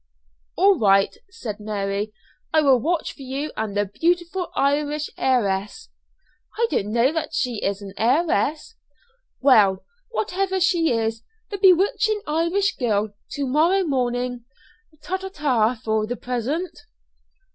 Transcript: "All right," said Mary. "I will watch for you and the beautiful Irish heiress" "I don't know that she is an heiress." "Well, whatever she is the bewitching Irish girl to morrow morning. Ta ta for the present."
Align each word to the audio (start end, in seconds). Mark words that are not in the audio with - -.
"All 0.55 0.79
right," 0.79 1.15
said 1.29 1.59
Mary. 1.59 2.11
"I 2.51 2.61
will 2.61 2.79
watch 2.79 3.13
for 3.13 3.21
you 3.21 3.51
and 3.55 3.77
the 3.77 3.85
beautiful 3.85 4.49
Irish 4.55 5.11
heiress" 5.15 5.89
"I 6.57 6.65
don't 6.71 6.91
know 6.91 7.11
that 7.11 7.35
she 7.35 7.63
is 7.63 7.83
an 7.83 7.93
heiress." 7.99 8.73
"Well, 9.41 9.85
whatever 10.09 10.59
she 10.59 10.91
is 10.91 11.21
the 11.51 11.59
bewitching 11.59 12.21
Irish 12.25 12.75
girl 12.77 13.13
to 13.33 13.45
morrow 13.45 13.83
morning. 13.83 14.45
Ta 15.03 15.17
ta 15.17 15.75
for 15.83 16.07
the 16.07 16.15
present." 16.17 16.79